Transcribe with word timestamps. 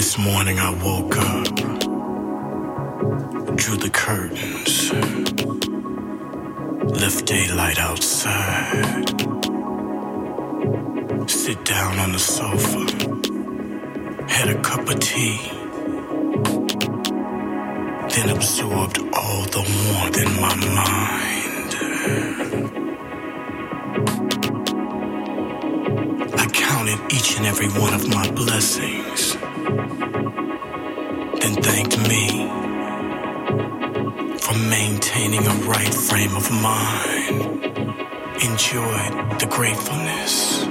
This 0.00 0.16
morning 0.16 0.58
I 0.58 0.70
woke 0.82 1.14
up, 1.18 1.44
drew 3.54 3.76
the 3.76 3.90
curtains, 3.92 4.90
left 7.02 7.26
daylight 7.26 7.78
outside, 7.78 9.10
sit 11.28 11.62
down 11.66 11.98
on 11.98 12.12
the 12.12 12.18
sofa, 12.18 12.86
had 14.26 14.48
a 14.48 14.58
cup 14.62 14.88
of 14.88 14.98
tea, 15.00 15.38
then 18.14 18.30
absorbed 18.34 19.00
all 19.12 19.42
the 19.56 19.62
warmth 19.76 20.16
in 20.16 20.32
my 20.40 20.54
mind. 20.80 21.70
I 26.40 26.46
counted 26.54 26.98
each 27.12 27.36
and 27.36 27.44
every 27.44 27.68
one 27.68 27.92
of 27.92 28.08
my 28.08 28.30
blessings, 28.30 29.36
for 34.50 34.58
maintaining 34.58 35.46
a 35.46 35.54
right 35.66 35.94
frame 35.94 36.34
of 36.34 36.50
mind. 36.50 37.40
Enjoyed 38.42 39.38
the 39.38 39.46
gratefulness. 39.48 40.64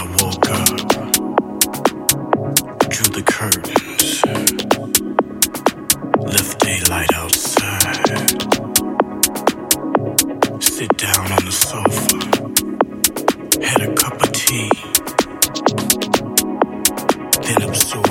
I 0.00 0.04
woke 0.22 0.48
up, 0.50 0.78
drew 2.88 3.10
the 3.18 3.22
curtains, 3.26 4.22
left 6.24 6.60
daylight 6.60 7.12
outside. 7.14 8.30
Sit 10.62 10.96
down 10.96 11.32
on 11.32 11.44
the 11.44 11.52
sofa, 11.52 12.18
had 13.64 13.80
a 13.82 13.94
cup 13.94 14.22
of 14.22 14.30
tea, 14.32 14.70
then 17.42 17.62
absorbed. 17.68 18.07